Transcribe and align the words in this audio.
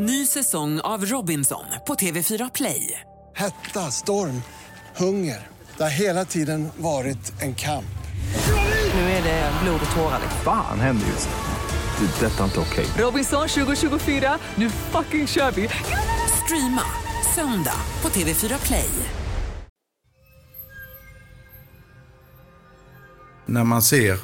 Ny 0.00 0.26
säsong 0.26 0.80
av 0.80 1.04
Robinson 1.04 1.64
på 1.86 1.94
TV4 1.94 2.50
Play. 2.54 3.00
Hetta, 3.36 3.90
storm, 3.90 4.42
hunger. 4.96 5.46
Det 5.76 5.82
har 5.82 5.90
hela 5.90 6.24
tiden 6.24 6.68
varit 6.76 7.42
en 7.42 7.54
kamp. 7.54 7.98
Nu 8.94 9.00
är 9.00 9.22
det 9.22 9.52
blod 9.62 9.80
och 9.90 9.96
tårar. 9.96 10.20
Fan 10.44 10.80
händer 10.80 11.06
just 11.06 11.28
nu. 11.28 12.06
Det. 12.06 12.26
är 12.26 12.30
Detta 12.30 12.40
är 12.40 12.44
inte 12.44 12.60
okej. 12.60 12.86
Robinson 12.98 13.48
2024, 13.48 14.38
nu 14.54 14.70
fucking 14.70 15.26
kör 15.26 15.50
vi! 15.50 15.68
Streama 16.44 16.82
söndag 17.34 17.80
på 18.00 18.08
TV4 18.08 18.66
Play. 18.66 18.90
När 23.46 23.64
man 23.64 23.82
ser 23.82 24.18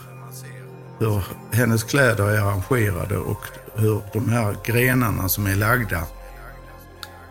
hur 0.99 1.23
hennes 1.53 1.85
kläder 1.85 2.25
är 2.25 2.39
arrangerade 2.39 3.19
och 3.19 3.64
hur 3.75 4.03
de 4.13 4.29
här 4.29 4.57
grenarna 4.65 5.29
som 5.29 5.47
är 5.47 5.57
lagda 5.57 6.03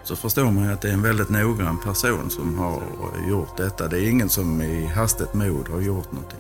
så 0.04 0.16
förstår 0.16 0.52
man 0.52 0.64
ju 0.64 0.74
att 0.74 0.82
det 0.82 0.90
är 0.90 0.94
en 0.94 1.02
väldigt 1.02 1.30
noggrann 1.30 1.82
person 1.82 2.30
som 2.30 2.58
har 2.58 2.82
gjort 3.30 3.58
detta. 3.58 3.88
Det 3.88 3.98
är 3.98 4.10
ingen 4.10 4.30
som 4.30 4.62
i 4.62 4.86
hastigt 4.86 5.34
mod 5.34 5.70
har 5.70 5.82
gjort 5.82 6.12
någonting. 6.12 6.40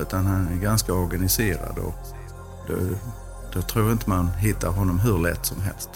Utan 0.00 0.26
han 0.26 0.48
är 0.48 0.56
ganska 0.62 0.92
organiserad 0.92 1.78
och 1.78 1.94
då, 2.68 2.74
då 3.52 3.62
tror 3.62 3.84
jag 3.84 3.94
inte 3.94 4.08
man 4.08 4.28
hittar 4.28 4.68
honom 4.68 5.00
hur 5.00 5.18
lätt 5.18 5.46
som 5.46 5.60
helst. 5.60 5.90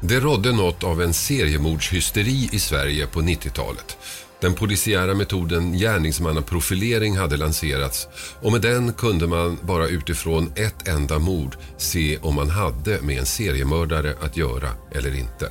Det 0.00 0.20
rådde 0.20 0.52
något 0.52 0.84
av 0.84 1.02
en 1.02 1.14
seriemordshysteri 1.14 2.48
i 2.52 2.58
Sverige 2.58 3.06
på 3.06 3.20
90-talet. 3.20 3.96
Den 4.40 4.54
polisiära 4.54 5.14
metoden 5.14 5.72
gärningsmannaprofilering 5.72 7.16
hade 7.16 7.36
lanserats 7.36 8.08
och 8.42 8.52
med 8.52 8.60
den 8.60 8.92
kunde 8.92 9.26
man 9.26 9.58
bara 9.62 9.88
utifrån 9.88 10.52
ett 10.56 10.88
enda 10.88 11.18
mord 11.18 11.56
se 11.76 12.18
om 12.18 12.34
man 12.34 12.50
hade 12.50 13.02
med 13.02 13.18
en 13.18 13.26
seriemördare 13.26 14.14
att 14.20 14.36
göra 14.36 14.68
eller 14.92 15.16
inte. 15.16 15.50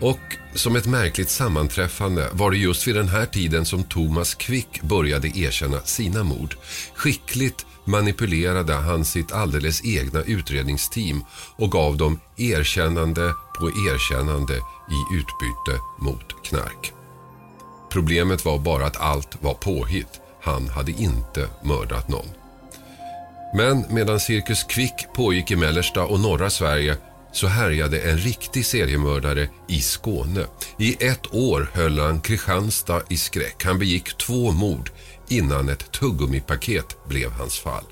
Och 0.00 0.20
som 0.54 0.76
ett 0.76 0.86
märkligt 0.86 1.30
sammanträffande 1.30 2.28
var 2.32 2.50
det 2.50 2.56
just 2.56 2.88
vid 2.88 2.94
den 2.94 3.08
här 3.08 3.26
tiden 3.26 3.64
som 3.64 3.84
Thomas 3.84 4.34
Quick 4.34 4.82
började 4.82 5.28
erkänna 5.38 5.80
sina 5.80 6.24
mord. 6.24 6.56
Skickligt 6.94 7.66
manipulerade 7.84 8.74
han 8.74 9.04
sitt 9.04 9.32
alldeles 9.32 9.84
egna 9.84 10.22
utredningsteam 10.22 11.24
och 11.56 11.70
gav 11.70 11.96
dem 11.96 12.20
erkännande 12.36 13.34
på 13.58 13.68
erkännande 13.68 14.54
i 14.90 15.16
utbyte 15.16 15.80
mot 15.98 16.44
knark. 16.44 17.03
Problemet 17.94 18.44
var 18.44 18.58
bara 18.58 18.86
att 18.86 19.00
allt 19.00 19.42
var 19.42 19.54
påhitt. 19.54 20.20
Han 20.42 20.68
hade 20.68 20.92
inte 20.92 21.48
mördat 21.62 22.08
någon. 22.08 22.26
Men 23.56 23.84
medan 23.90 24.20
Cirkus 24.20 24.64
Kvick 24.64 25.06
pågick 25.14 25.50
i 25.50 25.56
mellersta 25.56 26.04
och 26.04 26.20
norra 26.20 26.50
Sverige 26.50 26.96
så 27.32 27.46
härjade 27.46 28.00
en 28.00 28.18
riktig 28.18 28.66
seriemördare 28.66 29.48
i 29.68 29.80
Skåne. 29.80 30.46
I 30.78 31.04
ett 31.04 31.34
år 31.34 31.70
höll 31.72 31.98
han 31.98 32.20
Kristianstad 32.20 33.02
i 33.08 33.16
skräck. 33.16 33.64
Han 33.64 33.78
begick 33.78 34.18
två 34.18 34.52
mord 34.52 34.90
innan 35.28 35.68
ett 35.68 35.92
tuggummipaket 35.92 37.08
blev 37.08 37.30
hans 37.30 37.58
fall. 37.58 37.84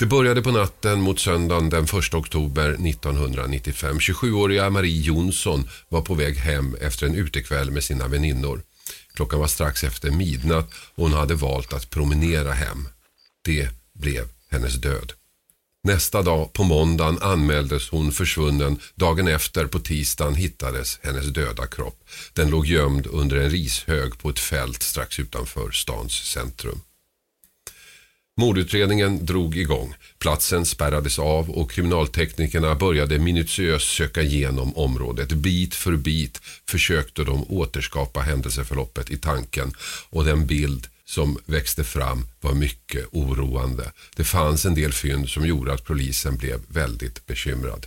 Det 0.00 0.06
började 0.06 0.42
på 0.42 0.50
natten 0.50 1.00
mot 1.00 1.20
söndagen 1.20 1.70
den 1.70 1.84
1 1.84 2.14
oktober 2.14 2.68
1995. 2.88 3.98
27-åriga 3.98 4.70
Marie 4.70 5.00
Jonsson 5.02 5.68
var 5.88 6.02
på 6.02 6.14
väg 6.14 6.36
hem 6.36 6.74
efter 6.80 7.06
en 7.06 7.14
utekväll 7.14 7.70
med 7.70 7.84
sina 7.84 8.08
väninnor. 8.08 8.62
Klockan 9.14 9.40
var 9.40 9.46
strax 9.46 9.84
efter 9.84 10.10
midnatt 10.10 10.70
och 10.94 11.02
hon 11.02 11.12
hade 11.12 11.34
valt 11.34 11.72
att 11.72 11.90
promenera 11.90 12.52
hem. 12.52 12.88
Det 13.44 13.68
blev 13.94 14.28
hennes 14.50 14.74
död. 14.74 15.12
Nästa 15.84 16.22
dag 16.22 16.52
på 16.52 16.64
måndagen 16.64 17.18
anmäldes 17.22 17.88
hon 17.88 18.12
försvunnen. 18.12 18.80
Dagen 18.94 19.28
efter 19.28 19.66
på 19.66 19.78
tisdagen 19.78 20.34
hittades 20.34 20.98
hennes 21.02 21.26
döda 21.26 21.66
kropp. 21.66 22.08
Den 22.32 22.50
låg 22.50 22.66
gömd 22.66 23.06
under 23.06 23.36
en 23.36 23.50
rishög 23.50 24.18
på 24.18 24.30
ett 24.30 24.38
fält 24.38 24.82
strax 24.82 25.18
utanför 25.20 25.70
stans 25.70 26.12
centrum. 26.12 26.80
Mordutredningen 28.40 29.26
drog 29.26 29.56
igång. 29.56 29.94
Platsen 30.18 30.66
spärrades 30.66 31.18
av 31.18 31.50
och 31.50 31.70
kriminalteknikerna 31.70 32.74
började 32.74 33.18
minutiöst 33.18 33.90
söka 33.90 34.22
igenom 34.22 34.76
området. 34.76 35.32
Bit 35.32 35.74
för 35.74 35.96
bit 35.96 36.40
försökte 36.68 37.24
de 37.24 37.44
återskapa 37.48 38.20
händelseförloppet 38.20 39.10
i 39.10 39.16
tanken 39.16 39.72
och 40.10 40.24
den 40.24 40.46
bild 40.46 40.86
som 41.04 41.38
växte 41.46 41.84
fram 41.84 42.26
var 42.40 42.54
mycket 42.54 43.06
oroande. 43.12 43.92
Det 44.16 44.24
fanns 44.24 44.64
en 44.64 44.74
del 44.74 44.92
fynd 44.92 45.28
som 45.28 45.46
gjorde 45.46 45.72
att 45.72 45.84
polisen 45.84 46.36
blev 46.36 46.60
väldigt 46.68 47.26
bekymrad. 47.26 47.86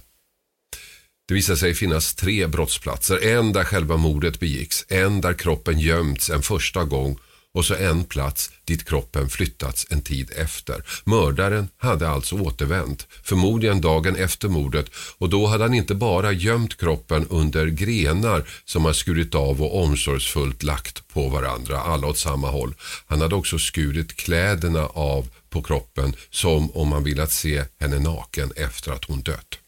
Det 1.28 1.34
visade 1.34 1.58
sig 1.58 1.74
finnas 1.74 2.16
tre 2.16 2.48
brottsplatser. 2.48 3.28
En 3.28 3.54
där 3.54 3.64
själva 3.64 3.98
mordet 3.98 4.40
begicks, 4.40 4.86
en 4.88 5.22
där 5.22 5.34
kroppen 5.34 5.80
gömts 5.80 6.30
en 6.30 6.42
första 6.42 6.84
gång 6.84 7.18
och 7.54 7.66
så 7.66 7.76
en 7.76 8.04
plats 8.04 8.52
dit 8.66 8.86
kroppen 8.86 9.30
flyttats 9.30 9.88
en 9.90 10.02
tid 10.02 10.32
efter. 10.38 10.84
Mördaren 11.04 11.70
hade 11.78 12.10
alltså 12.10 12.36
återvänt, 12.36 13.08
förmodligen 13.24 13.82
dagen 13.82 14.16
efter 14.16 14.48
mordet 14.48 14.86
och 15.18 15.30
då 15.30 15.48
hade 15.48 15.64
han 15.64 15.74
inte 15.74 15.96
bara 15.96 16.32
gömt 16.32 16.78
kroppen 16.78 17.28
under 17.30 17.68
grenar 17.68 18.44
som 18.66 18.86
han 18.86 18.94
skurit 18.94 19.36
av 19.36 19.62
och 19.62 19.84
omsorgsfullt 19.84 20.64
lagt 20.64 21.08
på 21.08 21.30
varandra, 21.30 21.80
alla 21.80 22.08
åt 22.08 22.18
samma 22.18 22.50
håll. 22.50 22.76
Han 23.06 23.22
hade 23.22 23.36
också 23.36 23.60
skurit 23.60 24.16
kläderna 24.16 24.86
av 24.86 25.28
på 25.50 25.62
kroppen 25.62 26.16
som 26.30 26.72
om 26.72 26.88
man 26.88 27.04
velat 27.04 27.32
se 27.32 27.64
henne 27.80 28.00
naken 28.00 28.52
efter 28.56 28.92
att 28.92 29.06
hon 29.06 29.22
dött. 29.22 29.63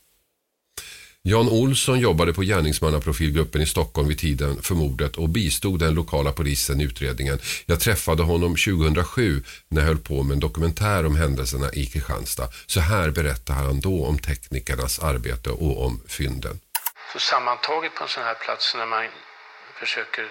Jan 1.28 1.50
Olsson 1.50 2.00
jobbade 2.00 2.34
på 2.34 2.42
gärningsmannaprofilgruppen 2.42 3.62
i 3.62 3.66
Stockholm 3.66 4.08
vid 4.08 4.20
tiden 4.20 4.62
för 4.62 4.76
mordet 4.76 5.18
och 5.18 5.30
bistod 5.30 5.80
den 5.80 5.94
lokala 5.94 6.32
polisen 6.32 6.82
i 6.82 6.84
utredningen. 6.84 7.40
Jag 7.66 7.80
träffade 7.80 8.24
honom 8.24 8.56
2007 8.56 9.44
när 9.70 9.82
jag 9.82 9.88
höll 9.88 9.98
på 9.98 10.24
med 10.24 10.34
en 10.34 10.40
dokumentär 10.40 11.06
om 11.06 11.16
händelserna 11.16 11.70
i 11.74 11.86
Kristianstad. 11.86 12.48
Så 12.66 12.80
här 12.80 13.10
berättar 13.10 13.54
han 13.54 13.80
då 13.80 14.06
om 14.06 14.20
teknikernas 14.20 15.00
arbete 15.00 15.50
och 15.50 15.86
om 15.86 16.02
fynden. 16.08 16.60
Så 17.14 17.20
sammantaget 17.20 17.96
på 17.96 18.04
en 18.04 18.10
sån 18.10 18.24
här 18.24 18.36
plats 18.46 18.76
när 18.78 18.86
man 18.86 19.06
försöker 19.80 20.26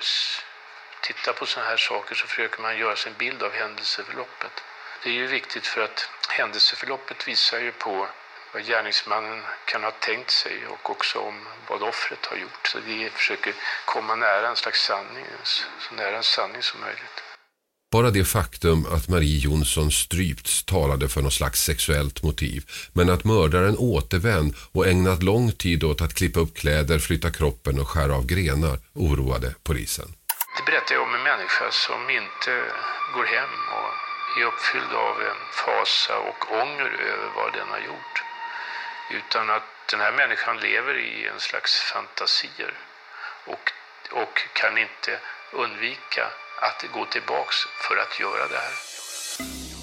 titta 1.03 1.33
på 1.33 1.47
såna 1.47 1.67
här 1.67 1.77
saker 1.77 2.15
så 2.15 2.27
försöker 2.27 2.63
man 2.63 2.79
göra 2.79 2.97
sig 2.97 3.13
en 3.13 3.19
bild 3.19 3.43
av 3.43 3.53
händelseförloppet. 3.53 4.55
Det 5.03 5.09
är 5.11 5.15
ju 5.15 5.27
viktigt 5.27 5.67
för 5.67 5.81
att 5.81 6.09
händelseförloppet 6.29 7.29
visar 7.29 7.59
ju 7.61 7.73
på 7.73 8.09
vad 8.55 8.67
gärningsmannen 8.67 9.41
kan 9.65 9.83
ha 9.83 9.91
tänkt 9.91 10.31
sig 10.31 10.67
och 10.67 10.91
också 10.91 11.19
om 11.19 11.35
vad 11.69 11.83
offret 11.83 12.27
har 12.27 12.37
gjort. 12.37 12.67
Så 12.73 12.79
vi 12.87 13.11
försöker 13.11 13.55
komma 13.85 14.15
nära 14.15 14.49
en 14.49 14.57
slags 14.57 14.81
sanning, 14.81 15.27
så 15.45 15.95
nära 15.95 16.17
en 16.17 16.23
sanning 16.23 16.63
som 16.63 16.81
möjligt. 16.81 17.19
Bara 17.93 18.11
det 18.11 18.25
faktum 18.25 18.87
att 18.95 19.09
Marie 19.09 19.39
Jonsson 19.39 19.91
strypts 19.91 20.65
talade 20.65 21.09
för 21.09 21.23
något 21.23 21.33
slags 21.33 21.61
sexuellt 21.63 22.23
motiv. 22.23 22.65
Men 22.93 23.11
att 23.11 23.25
mördaren 23.25 23.77
återvänd 23.79 24.55
och 24.73 24.87
ägnat 24.87 25.23
lång 25.23 25.53
tid 25.53 25.85
åt 25.85 26.01
att 26.01 26.15
klippa 26.15 26.41
upp 26.41 26.55
kläder, 26.57 26.99
flytta 26.99 27.31
kroppen 27.31 27.81
och 27.81 27.89
skära 27.89 28.15
av 28.15 28.27
grenar 28.27 28.79
oroade 28.95 29.55
polisen. 29.63 30.09
Det 30.57 30.65
berättar 30.71 30.95
jag 30.95 31.03
om 31.03 31.15
en 31.15 31.23
människa 31.23 31.71
som 31.71 32.11
inte 32.11 32.53
går 33.15 33.27
hem 33.37 33.55
och 33.79 33.93
är 34.39 34.45
uppfylld 34.51 34.93
av 35.09 35.17
en 35.31 35.41
fasa 35.63 36.19
och 36.19 36.41
ånger 36.63 36.91
över 37.13 37.29
vad 37.37 37.53
den 37.53 37.69
har 37.69 37.83
gjort. 37.91 38.34
Utan 39.11 39.51
att 39.51 39.63
den 39.91 40.01
här 40.01 40.13
människan 40.13 40.59
lever 40.59 40.99
i 40.99 41.27
en 41.27 41.41
slags 41.41 41.81
fantasier 41.81 42.75
och, 43.45 43.73
och 44.11 44.49
kan 44.53 44.79
inte 44.79 45.19
undvika 45.53 46.31
att 46.57 46.85
gå 46.93 47.05
tillbaks 47.05 47.57
för 47.67 47.97
att 47.97 48.21
göra 48.21 48.49
det 48.49 48.59
här. 48.59 49.74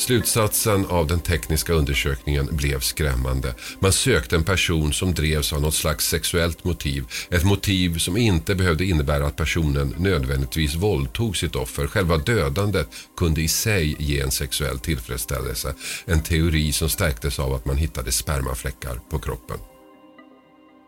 Slutsatsen 0.00 0.86
av 0.86 1.06
den 1.06 1.20
tekniska 1.20 1.72
undersökningen 1.72 2.48
blev 2.52 2.80
skrämmande. 2.80 3.54
Man 3.78 3.92
sökte 3.92 4.36
en 4.36 4.44
person 4.44 4.92
som 4.92 5.14
drevs 5.14 5.52
av 5.52 5.62
något 5.62 5.74
slags 5.74 6.08
sexuellt 6.08 6.64
motiv. 6.64 7.04
Ett 7.30 7.44
motiv 7.44 7.98
som 7.98 8.16
inte 8.16 8.54
behövde 8.54 8.84
innebära 8.84 9.26
att 9.26 9.36
personen 9.36 9.94
nödvändigtvis 9.98 10.74
våldtog 10.74 11.36
sitt 11.36 11.56
offer. 11.56 11.86
Själva 11.86 12.16
dödandet 12.16 12.88
kunde 13.16 13.42
i 13.42 13.48
sig 13.48 13.96
ge 13.98 14.20
en 14.20 14.30
sexuell 14.30 14.78
tillfredsställelse. 14.78 15.74
En 16.04 16.22
teori 16.22 16.72
som 16.72 16.88
stärktes 16.88 17.38
av 17.38 17.54
att 17.54 17.64
man 17.64 17.76
hittade 17.76 18.12
spermafläckar 18.12 19.00
på 19.10 19.18
kroppen. 19.18 19.58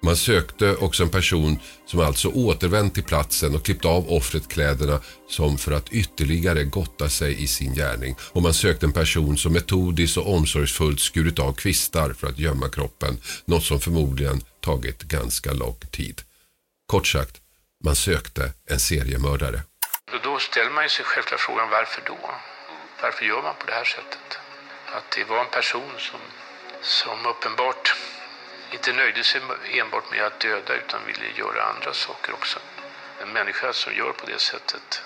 Man 0.03 0.17
sökte 0.17 0.77
också 0.77 1.03
en 1.03 1.11
person 1.11 1.59
som 1.87 2.01
alltså 2.01 2.29
återvänt 2.29 2.95
till 2.95 3.05
platsen 3.05 3.55
och 3.55 3.65
klippt 3.65 3.85
av 3.85 4.13
offret 4.13 4.49
kläderna 4.49 5.01
som 5.29 5.59
för 5.59 5.73
att 5.73 5.89
ytterligare 5.93 6.65
gotta 6.65 7.09
sig 7.09 7.43
i 7.43 7.47
sin 7.47 7.75
gärning. 7.75 8.17
Och 8.33 8.43
man 8.43 8.55
sökte 8.55 8.87
en 8.87 8.93
person 8.93 9.39
som 9.39 9.53
metodiskt 9.53 10.17
och 10.17 10.35
omsorgsfullt 10.35 11.01
skurit 11.01 11.39
av 11.39 11.53
kvistar 11.53 12.13
för 12.13 12.27
att 12.27 12.39
gömma 12.39 12.69
kroppen. 12.69 13.19
Något 13.45 13.65
som 13.65 13.81
förmodligen 13.81 14.41
tagit 14.61 15.03
ganska 15.03 15.53
lång 15.53 15.79
tid. 15.91 16.23
Kort 16.87 17.07
sagt, 17.07 17.41
man 17.85 17.97
sökte 17.97 18.53
en 18.71 18.81
seriemördare. 18.81 19.63
Och 20.13 20.21
då 20.25 20.39
ställer 20.39 20.71
man 20.71 20.89
sig 20.89 21.05
självklart 21.05 21.41
frågan 21.41 21.71
varför 21.71 22.03
då? 22.07 22.19
Varför 23.03 23.25
gör 23.25 23.43
man 23.43 23.55
på 23.61 23.67
det 23.67 23.73
här 23.73 23.85
sättet? 23.85 24.39
att 24.97 25.11
det 25.11 25.25
var 25.25 25.41
en 25.41 25.51
person 25.51 25.93
som, 25.99 26.21
som 26.83 27.27
uppenbart 27.27 27.95
inte 28.73 28.93
nöjde 28.93 29.25
sig 29.25 29.41
enbart 29.71 30.11
med 30.11 30.25
att 30.25 30.41
döda 30.41 30.75
utan 30.75 31.07
ville 31.07 31.31
göra 31.35 31.63
andra 31.63 31.95
saker 31.95 32.33
också. 32.33 32.59
En 33.21 33.33
människa 33.33 33.73
som 33.73 33.95
gör 33.95 34.13
på 34.13 34.27
det 34.27 34.39
sättet 34.39 35.03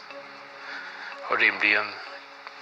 har 1.22 1.36
rimligen 1.36 1.86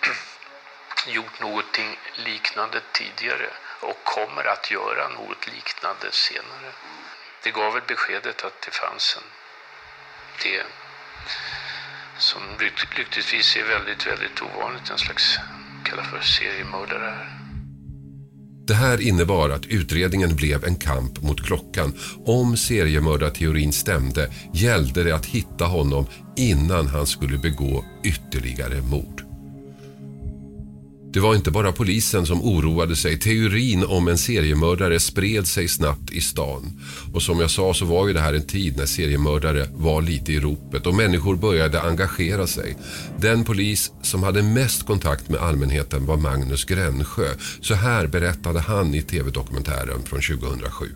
gjort 1.06 1.40
någonting 1.40 1.98
liknande 2.14 2.80
tidigare 2.92 3.50
och 3.80 4.04
kommer 4.04 4.44
att 4.44 4.70
göra 4.70 5.08
något 5.08 5.46
liknande 5.46 6.12
senare. 6.12 6.72
Det 7.42 7.50
gav 7.50 7.72
väl 7.72 7.82
beskedet 7.86 8.44
att 8.44 8.60
det 8.60 8.74
fanns 8.74 9.16
en, 9.16 9.22
det 10.42 10.64
som 12.18 12.42
lyckligtvis 12.58 13.56
är 13.56 13.64
väldigt, 13.64 14.06
väldigt 14.06 14.42
ovanligt, 14.42 14.90
en 14.90 14.98
slags 14.98 15.38
kallar 15.82 16.02
för 16.02 16.20
seriemördare 16.20 17.10
här. 17.10 17.44
Det 18.66 18.75
här 18.75 19.00
innebar 19.00 19.50
att 19.50 19.66
utredningen 19.66 20.37
blev 20.37 20.64
en 20.64 20.76
kamp 20.76 21.22
mot 21.22 21.43
klockan. 21.43 21.93
Om 22.25 22.56
seriemördarteorin 22.56 23.72
stämde 23.72 24.31
gällde 24.52 25.05
det 25.05 25.14
att 25.14 25.26
hitta 25.26 25.64
honom 25.64 26.06
innan 26.37 26.87
han 26.87 27.06
skulle 27.06 27.38
begå 27.38 27.84
ytterligare 28.05 28.81
mord. 28.82 29.23
Det 31.14 31.20
var 31.20 31.34
inte 31.34 31.50
bara 31.50 31.72
polisen 31.72 32.26
som 32.26 32.43
oroade 32.43 32.96
sig. 32.96 33.19
Teorin 33.19 33.84
om 33.84 34.08
en 34.08 34.19
seriemördare 34.19 35.00
spred 35.00 35.46
sig 35.46 35.69
snabbt 35.69 36.11
i 36.11 36.20
stan. 36.20 36.81
Och 37.14 37.22
som 37.22 37.40
jag 37.40 37.50
sa 37.50 37.75
så 37.75 37.84
var 37.84 38.06
ju 38.06 38.12
det 38.12 38.20
här 38.20 38.34
en 38.34 38.46
tid 38.46 38.76
när 38.76 38.87
seriemördare 38.87 39.66
var 39.72 40.02
lite 40.02 40.32
i 40.32 40.40
ropet 40.40 40.87
och 40.87 40.94
människor 40.94 41.37
började 41.37 41.81
engagera 41.81 42.46
sig. 42.46 42.76
Den 43.19 43.44
polis 43.44 43.93
som 44.02 44.22
hade 44.22 44.43
mest 44.43 44.87
kontakt 44.87 45.28
med 45.28 45.40
allmänheten 45.40 46.06
var 46.06 46.16
Magnus 46.16 46.64
Gränsjö. 46.64 47.28
Så 47.60 47.75
här 47.75 48.06
berättade 48.06 48.60
han 48.60 48.94
i 48.94 49.02
tv-dokumentären 49.02 50.02
från 50.02 50.20
2007. 50.20 50.87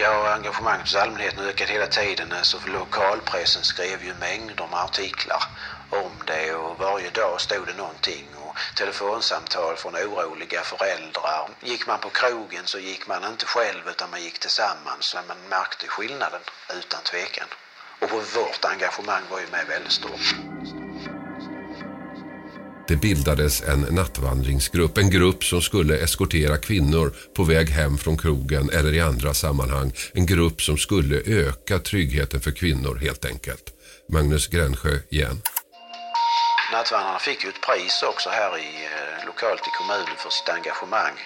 Ja, 0.00 0.34
engagemanget 0.36 0.86
hos 0.86 0.94
allmänheten 0.94 1.44
ökade 1.44 1.72
hela 1.72 1.86
tiden. 1.86 2.28
Alltså 2.38 2.56
lokalpressen 2.72 3.62
skrev 3.62 3.98
ju 4.06 4.12
mängder 4.20 4.66
med 4.70 4.80
artiklar 4.80 5.42
om 5.90 6.12
det 6.26 6.54
och 6.54 6.76
varje 6.78 7.10
dag 7.10 7.40
stod 7.40 7.66
det 7.66 7.76
någonting 7.76 8.37
telefonsamtal 8.76 9.76
från 9.76 9.94
oroliga 9.94 10.62
föräldrar. 10.62 11.48
Gick 11.62 11.86
man 11.86 12.00
på 12.00 12.10
krogen 12.10 12.62
så 12.64 12.78
gick 12.78 13.06
man 13.06 13.24
inte 13.24 13.46
själv 13.46 13.82
utan 13.88 14.10
man 14.10 14.22
gick 14.22 14.38
tillsammans. 14.38 15.14
Men 15.14 15.26
man 15.26 15.48
märkte 15.48 15.86
skillnaden 15.86 16.40
utan 16.78 17.00
tvekan. 17.02 17.48
Och 18.00 18.10
vårt 18.10 18.64
engagemang 18.64 19.22
var 19.30 19.40
ju 19.40 19.46
med 19.46 19.66
väldigt 19.66 19.92
stort. 19.92 20.34
Det 22.88 22.96
bildades 22.96 23.62
en 23.62 23.80
nattvandringsgrupp, 23.80 24.98
en 24.98 25.10
grupp 25.10 25.44
som 25.44 25.62
skulle 25.62 25.96
eskortera 25.98 26.56
kvinnor 26.56 27.12
på 27.36 27.44
väg 27.44 27.68
hem 27.70 27.98
från 27.98 28.18
krogen 28.18 28.70
eller 28.70 28.94
i 28.94 29.00
andra 29.00 29.34
sammanhang. 29.34 29.92
En 30.12 30.26
grupp 30.26 30.62
som 30.62 30.78
skulle 30.78 31.16
öka 31.16 31.78
tryggheten 31.78 32.40
för 32.40 32.50
kvinnor 32.50 32.94
helt 32.94 33.24
enkelt. 33.24 33.62
Magnus 34.08 34.46
Gränsjö 34.46 34.98
igen. 35.10 35.42
Nattvandrarna 36.72 37.18
fick 37.18 37.44
ju 37.44 37.48
ett 37.50 37.62
pris 37.68 38.02
också 38.02 38.28
här 38.30 38.58
i, 38.58 38.70
eh, 38.84 39.26
lokalt 39.26 39.62
i 39.68 39.72
kommunen 39.78 40.16
för 40.22 40.30
sitt 40.30 40.48
engagemang 40.48 41.16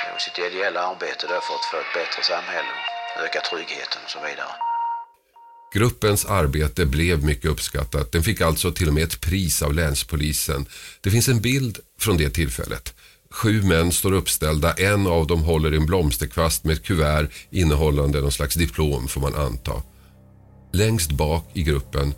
eh, 0.00 0.14
och 0.14 0.20
sitt 0.20 0.38
ideella 0.38 0.80
arbete 0.80 1.26
där 1.26 1.40
för 1.46 1.54
att 1.54 1.66
få 1.70 1.76
ett 1.76 1.94
bättre 1.94 2.22
samhälle 2.32 2.72
och 3.14 3.22
öka 3.24 3.40
tryggheten 3.40 4.00
och 4.04 4.10
så 4.10 4.20
vidare. 4.28 4.54
Gruppens 5.74 6.24
arbete 6.24 6.86
blev 6.86 7.24
mycket 7.24 7.50
uppskattat. 7.50 8.12
Den 8.12 8.22
fick 8.22 8.40
alltså 8.40 8.72
till 8.72 8.88
och 8.88 8.94
med 8.94 9.04
ett 9.04 9.20
pris 9.20 9.62
av 9.62 9.74
länspolisen. 9.74 10.66
Det 11.00 11.10
finns 11.10 11.28
en 11.28 11.40
bild 11.40 11.78
från 12.00 12.16
det 12.16 12.30
tillfället. 12.30 12.94
Sju 13.30 13.62
män 13.62 13.92
står 13.92 14.12
uppställda. 14.12 14.72
En 14.72 15.06
av 15.06 15.26
dem 15.26 15.42
håller 15.42 15.72
en 15.72 15.86
blomsterkvast 15.86 16.64
med 16.64 16.76
ett 16.76 16.84
kuvert 16.84 17.28
innehållande 17.50 18.20
någon 18.20 18.32
slags 18.32 18.54
diplom 18.54 19.08
får 19.08 19.20
man 19.20 19.34
anta. 19.34 19.82
Längst 20.72 21.10
bak 21.10 21.50
i 21.52 21.62
gruppen 21.62 22.14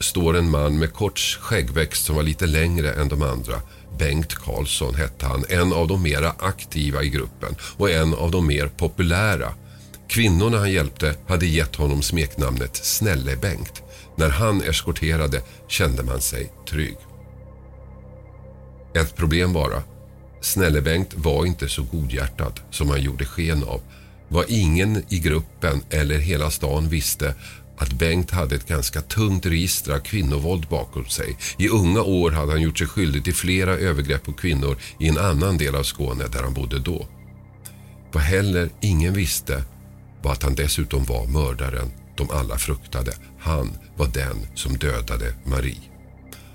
står 0.00 0.36
en 0.36 0.50
man 0.50 0.78
med 0.78 0.92
kort 0.92 1.18
skäggväxt 1.18 2.04
som 2.04 2.16
var 2.16 2.22
lite 2.22 2.46
längre 2.46 2.92
än 2.92 3.08
de 3.08 3.22
andra. 3.22 3.60
Bengt 3.98 4.34
Karlsson 4.34 4.94
hette 4.94 5.26
han, 5.26 5.44
en 5.48 5.72
av 5.72 5.88
de 5.88 6.02
mera 6.02 6.34
aktiva 6.38 7.02
i 7.02 7.08
gruppen 7.08 7.56
och 7.76 7.90
en 7.90 8.14
av 8.14 8.30
de 8.30 8.46
mer 8.46 8.68
populära. 8.68 9.54
Kvinnorna 10.08 10.58
han 10.58 10.72
hjälpte 10.72 11.14
hade 11.28 11.46
gett 11.46 11.76
honom 11.76 12.02
smeknamnet 12.02 12.76
Snälle-Bengt. 12.76 13.82
När 14.16 14.28
han 14.28 14.62
eskorterade 14.62 15.42
kände 15.68 16.02
man 16.02 16.20
sig 16.20 16.52
trygg. 16.68 16.96
Ett 18.94 19.16
problem 19.16 19.52
bara. 19.52 19.82
Snälle-Bengt 20.40 21.14
var 21.14 21.46
inte 21.46 21.68
så 21.68 21.82
godhjärtad 21.82 22.60
som 22.70 22.90
han 22.90 23.02
gjorde 23.02 23.24
sken 23.24 23.64
av. 23.64 23.80
Vad 24.28 24.44
ingen 24.48 25.04
i 25.08 25.18
gruppen 25.18 25.80
eller 25.90 26.18
hela 26.18 26.50
stan 26.50 26.88
visste 26.88 27.34
att 27.82 27.92
Bengt 27.92 28.30
hade 28.30 28.54
ett 28.54 28.68
ganska 28.68 29.00
tungt 29.00 29.46
register 29.46 29.92
av 29.92 29.98
kvinnovåld 29.98 30.68
bakom 30.68 31.04
sig. 31.04 31.36
I 31.58 31.68
unga 31.68 32.02
år 32.02 32.30
hade 32.30 32.52
han 32.52 32.62
gjort 32.62 32.78
sig 32.78 32.86
skyldig 32.86 33.24
till 33.24 33.34
flera 33.34 33.70
övergrepp 33.76 34.22
på 34.22 34.32
kvinnor 34.32 34.76
i 34.98 35.08
en 35.08 35.18
annan 35.18 35.58
del 35.58 35.74
av 35.74 35.82
Skåne 35.82 36.24
där 36.32 36.42
han 36.42 36.54
bodde 36.54 36.78
då. 36.78 37.06
Vad 38.12 38.22
heller 38.22 38.70
ingen 38.80 39.14
visste 39.14 39.64
var 40.22 40.32
att 40.32 40.42
han 40.42 40.54
dessutom 40.54 41.04
var 41.04 41.26
mördaren 41.26 41.90
de 42.16 42.30
alla 42.30 42.58
fruktade. 42.58 43.12
Han 43.38 43.70
var 43.96 44.06
den 44.06 44.46
som 44.54 44.76
dödade 44.76 45.34
Marie. 45.44 45.80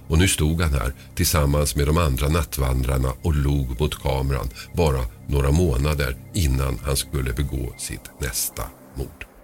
Och 0.07 0.18
nu 0.18 0.27
stod 0.27 0.62
han 0.62 0.74
här 0.74 0.94
tillsammans 1.15 1.75
med 1.75 1.88
de 1.88 1.97
andra 1.97 2.27
nattvandrarna 2.27 3.13
och 3.21 3.35
log 3.35 3.79
mot 3.79 4.01
kameran 4.01 4.50
bara 4.74 5.06
några 5.27 5.51
månader 5.51 6.18
innan 6.33 6.79
han 6.83 6.97
skulle 6.97 7.33
begå 7.33 7.74
sitt 7.77 8.21
nästa 8.21 8.63
mord. 8.95 9.37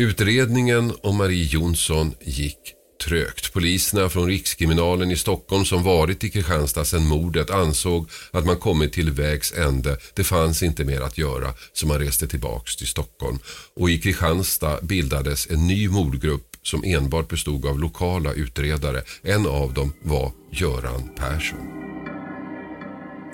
Utredningen 0.00 0.92
om 1.02 1.16
Marie 1.16 1.44
Jonsson 1.44 2.14
gick 2.20 2.58
trögt. 3.04 3.52
Poliserna 3.52 4.08
från 4.08 4.26
Rikskriminalen 4.26 5.10
i 5.10 5.16
Stockholm 5.16 5.64
som 5.64 5.82
varit 5.82 6.24
i 6.24 6.30
Kristianstad 6.30 6.84
sedan 6.84 7.06
mordet 7.06 7.50
ansåg 7.50 8.10
att 8.30 8.46
man 8.46 8.56
kommit 8.56 8.92
till 8.92 9.10
vägs 9.10 9.52
ände. 9.52 9.96
Det 10.14 10.24
fanns 10.24 10.62
inte 10.62 10.84
mer 10.84 11.00
att 11.00 11.18
göra 11.18 11.54
så 11.72 11.86
man 11.86 11.98
reste 11.98 12.26
tillbaks 12.26 12.76
till 12.76 12.86
Stockholm. 12.86 13.38
Och 13.76 13.90
i 13.90 13.98
Kristianstad 13.98 14.78
bildades 14.82 15.50
en 15.50 15.66
ny 15.66 15.88
mordgrupp 15.88 16.56
som 16.62 16.84
enbart 16.84 17.28
bestod 17.28 17.66
av 17.66 17.78
lokala 17.78 18.32
utredare. 18.32 19.02
En 19.22 19.46
av 19.46 19.74
dem 19.74 19.92
var 20.02 20.32
Göran 20.50 21.10
Persson. 21.16 21.58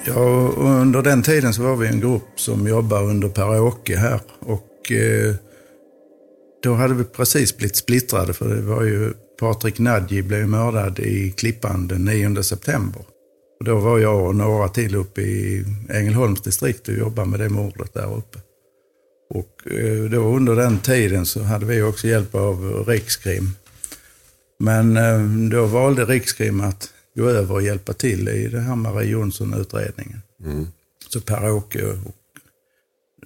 Ja, 0.06 0.52
under 0.56 1.02
den 1.02 1.22
tiden 1.22 1.54
så 1.54 1.62
var 1.62 1.76
vi 1.76 1.88
en 1.88 2.00
grupp 2.00 2.40
som 2.40 2.68
jobbade 2.68 3.06
under 3.06 3.28
Per-Åke 3.28 3.96
här 3.96 4.20
och 4.40 4.92
eh, 4.92 5.34
då 6.66 6.74
hade 6.74 6.94
vi 6.94 7.04
precis 7.04 7.56
blivit 7.56 7.76
splittrade 7.76 8.32
för 8.32 8.54
det 8.54 8.62
var 8.62 8.82
ju 8.82 9.12
Patrik 9.40 9.78
Nadji 9.78 10.22
blev 10.22 10.48
mördad 10.48 10.98
i 10.98 11.30
Klippan 11.30 11.88
den 11.88 12.04
9 12.04 12.42
september. 12.42 13.02
Och 13.58 13.64
då 13.64 13.78
var 13.78 13.98
jag 13.98 14.26
och 14.26 14.34
några 14.34 14.68
till 14.68 14.94
uppe 14.94 15.20
i 15.20 15.64
Ängelholms 15.90 16.40
distrikt 16.40 16.88
och 16.88 16.94
jobbade 16.94 17.28
med 17.28 17.40
det 17.40 17.48
mordet 17.48 17.94
där 17.94 18.16
uppe. 18.16 18.38
Och 19.30 19.72
eh, 19.72 20.04
då 20.10 20.36
under 20.36 20.56
den 20.56 20.78
tiden 20.78 21.26
så 21.26 21.42
hade 21.42 21.66
vi 21.66 21.82
också 21.82 22.06
hjälp 22.06 22.34
av 22.34 22.84
Rikskrim. 22.88 23.50
Men 24.58 24.96
eh, 24.96 25.48
då 25.50 25.66
valde 25.66 26.04
Rikskrim 26.04 26.60
att 26.60 26.90
gå 27.16 27.28
över 27.28 27.54
och 27.54 27.62
hjälpa 27.62 27.92
till 27.92 28.28
i 28.28 28.48
den 28.48 28.62
här 28.62 28.76
Marie 28.76 29.10
Jonsson-utredningen. 29.10 30.22
Mm. 30.44 30.66
Så 31.08 31.20
Per-Åke 31.20 31.84
och 31.84 32.16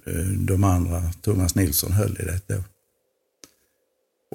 eh, 0.07 0.25
de 0.25 0.63
andra, 0.63 1.03
Thomas 1.21 1.55
Nilsson, 1.55 1.91
höll 1.91 2.17
i 2.19 2.25
det 2.25 2.41
då. 2.47 2.63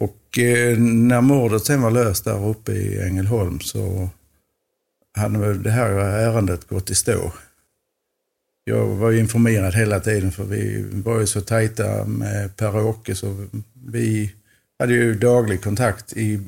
Och 0.01 0.39
eh, 0.39 0.79
när 0.79 1.21
mordet 1.21 1.65
sen 1.65 1.83
var 1.83 1.91
löst 1.91 2.25
där 2.25 2.49
uppe 2.49 2.73
i 2.73 3.01
Ängelholm 3.01 3.61
så 3.61 4.09
hade 5.17 5.55
det 5.55 5.71
här 5.71 5.91
ärendet 5.99 6.69
gått 6.69 6.91
i 6.91 6.95
stå. 6.95 7.33
Jag 8.65 8.87
var 8.87 9.13
informerad 9.13 9.75
hela 9.75 10.01
tiden 10.01 10.33
för 10.33 10.45
vi 10.45 10.85
var 10.93 11.21
ju 11.21 11.27
så 11.27 11.41
tajta 11.41 12.05
med 12.05 12.57
Per-Åke 12.57 13.15
så 13.15 13.47
vi 13.87 14.33
hade 14.79 14.93
ju 14.93 15.15
daglig 15.15 15.63
kontakt 15.63 16.13
i, 16.13 16.41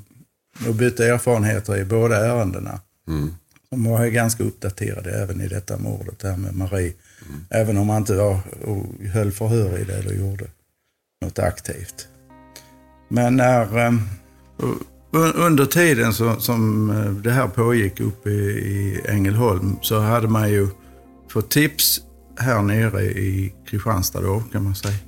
och 0.68 0.74
bytte 0.74 1.06
erfarenheter 1.06 1.76
i 1.76 1.84
båda 1.84 2.26
ärendena. 2.26 2.80
Mm. 3.08 3.34
De 3.70 3.84
var 3.84 4.06
ganska 4.06 4.44
uppdaterade 4.44 5.22
även 5.22 5.40
i 5.40 5.48
detta 5.48 5.76
mordet 5.76 6.22
här 6.22 6.36
med 6.36 6.54
Marie. 6.54 6.92
Mm. 7.28 7.40
Även 7.50 7.78
om 7.78 7.86
man 7.86 7.96
inte 7.96 8.14
var, 8.14 8.40
och 8.64 8.86
höll 9.12 9.32
förhör 9.32 9.78
i 9.78 9.84
det 9.84 9.96
eller 9.96 10.12
gjorde 10.12 10.46
något 11.20 11.38
aktivt. 11.38 12.08
Men 13.08 13.36
när, 13.36 13.78
ehm, 13.78 14.00
under 15.34 15.66
tiden 15.66 16.12
som 16.38 16.90
eh, 16.90 17.12
det 17.12 17.30
här 17.30 17.48
pågick 17.48 18.00
uppe 18.00 18.30
i 18.30 19.00
Ängelholm 19.08 19.76
så 19.82 20.00
hade 20.00 20.28
man 20.28 20.50
ju 20.50 20.68
fått 21.30 21.50
tips 21.50 22.00
här 22.38 22.62
nere 22.62 23.02
i 23.02 23.54
Kristianstad 23.66 24.20
då 24.20 24.42
kan 24.52 24.64
man 24.64 24.74
säga. 24.74 24.98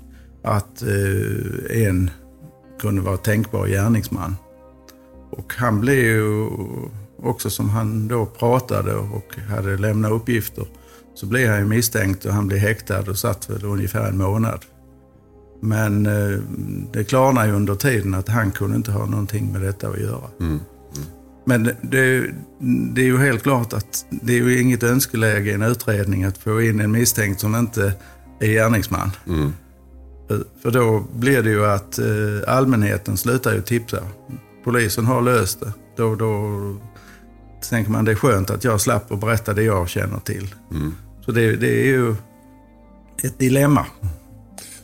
Att 0.44 0.82
eh, 0.82 1.86
en 1.86 2.10
kunde 2.80 3.02
vara 3.02 3.16
tänkbar 3.16 3.66
gärningsman. 3.66 4.36
Och 5.30 5.54
han 5.56 5.80
blev 5.80 5.98
ju 5.98 6.48
också 7.22 7.50
som 7.50 7.70
han 7.70 8.08
då 8.08 8.26
pratade 8.26 8.94
och 8.94 9.36
hade 9.48 9.76
lämnat 9.76 10.12
uppgifter 10.12 10.66
så 11.14 11.26
blev 11.26 11.50
han 11.50 11.58
ju 11.58 11.64
misstänkt 11.64 12.24
och 12.24 12.32
han 12.32 12.46
blev 12.46 12.58
häktad 12.58 13.10
och 13.10 13.18
satt 13.18 13.50
väl 13.50 13.64
ungefär 13.64 14.08
en 14.08 14.18
månad. 14.18 14.64
Men 15.60 16.06
eh, 16.06 16.38
det 16.92 17.04
klarnade 17.04 17.46
ju 17.46 17.52
under 17.52 17.74
tiden 17.74 18.14
att 18.14 18.28
han 18.28 18.50
kunde 18.50 18.76
inte 18.76 18.92
ha 18.92 19.06
någonting 19.06 19.52
med 19.52 19.60
detta 19.60 19.88
att 19.88 20.00
göra. 20.00 20.30
Mm. 20.40 20.60
Men 21.44 21.64
det, 21.64 22.30
det 22.94 23.00
är 23.00 23.06
ju 23.06 23.18
helt 23.18 23.42
klart 23.42 23.72
att 23.72 24.06
det 24.10 24.32
är 24.32 24.36
ju 24.36 24.60
inget 24.60 24.82
önskeläge 24.82 25.50
i 25.50 25.54
en 25.54 25.62
utredning 25.62 26.24
att 26.24 26.38
få 26.38 26.62
in 26.62 26.80
en 26.80 26.90
misstänkt 26.90 27.40
som 27.40 27.54
inte 27.54 27.92
är 28.40 28.46
gärningsman. 28.46 29.10
Mm. 29.26 29.52
För, 30.28 30.44
för 30.62 30.70
då 30.70 31.04
blir 31.14 31.42
det 31.42 31.50
ju 31.50 31.66
att 31.66 31.98
eh, 31.98 32.06
allmänheten 32.56 33.16
slutar 33.16 33.54
ju 33.54 33.62
tipsa. 33.62 33.98
Polisen 34.64 35.06
har 35.06 35.22
löst 35.22 35.60
det. 35.60 35.72
Då, 35.96 36.14
då 36.14 36.50
tänker 37.68 37.90
man 37.90 38.04
det 38.04 38.10
är 38.10 38.16
skönt 38.16 38.50
att 38.50 38.64
jag 38.64 38.80
slapp 38.80 39.12
att 39.12 39.20
berätta 39.20 39.54
det 39.54 39.62
jag 39.62 39.88
känner 39.88 40.18
till. 40.18 40.54
Mm. 40.70 40.94
Så 41.24 41.32
det, 41.32 41.56
det 41.56 41.80
är 41.80 41.86
ju 41.86 42.14
ett 43.22 43.38
dilemma. 43.38 43.86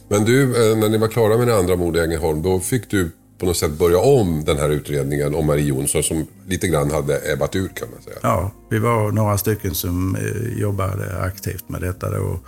Men 0.08 0.24
du, 0.24 0.42
eh, 0.42 0.78
när 0.78 0.88
ni 0.88 0.98
var 0.98 1.08
klara 1.08 1.38
med 1.38 1.46
det 1.46 1.58
andra 1.58 1.76
mordet 1.76 2.00
i 2.00 2.04
Ängelholm, 2.04 2.42
då 2.42 2.60
fick 2.60 2.90
du 2.90 3.10
på 3.38 3.46
något 3.46 3.56
sätt 3.56 3.78
börja 3.78 3.98
om 3.98 4.44
den 4.44 4.58
här 4.58 4.70
utredningen 4.70 5.34
om 5.34 5.46
Marie 5.46 5.64
Jonsson 5.64 6.02
som 6.02 6.26
lite 6.46 6.68
grann 6.68 6.90
hade 6.90 7.32
ebbat 7.32 7.56
ur 7.56 7.68
kan 7.68 7.88
man 7.90 8.02
säga. 8.02 8.16
Ja, 8.22 8.50
vi 8.70 8.78
var 8.78 9.12
några 9.12 9.38
stycken 9.38 9.74
som 9.74 10.16
eh, 10.16 10.60
jobbade 10.60 11.22
aktivt 11.22 11.68
med 11.68 11.80
detta 11.80 12.10
då. 12.10 12.40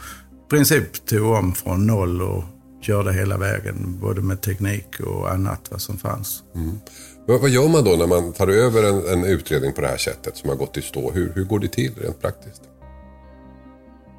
I 0.47 0.51
princip 0.51 1.07
tog 1.07 1.27
om 1.27 1.55
från 1.55 1.87
noll 1.87 2.23
och 2.23 2.45
körde 2.83 3.13
hela 3.13 3.37
vägen, 3.39 3.99
både 4.01 4.21
med 4.21 4.41
teknik 4.41 5.01
och 5.01 5.31
annat 5.31 5.61
vad 5.71 5.81
som 5.81 5.99
fanns. 5.99 6.43
Mm. 6.55 6.79
Vad 7.27 7.51
gör 7.51 7.69
man 7.69 7.85
då 7.85 7.91
när 7.91 8.07
man 8.07 8.33
tar 8.33 8.49
över 8.49 8.83
en, 8.83 9.19
en 9.19 9.25
utredning 9.25 9.73
på 9.73 9.81
det 9.81 9.89
här 9.89 9.97
sättet 9.97 10.37
som 10.37 10.49
har 10.49 10.57
gått 10.57 10.77
i 10.77 10.83
stå? 10.83 11.11
Hur, 11.11 11.33
hur 11.35 11.45
går 11.45 11.59
det 11.59 11.69
till 11.69 11.95
rent 12.03 12.21
praktiskt? 12.21 12.63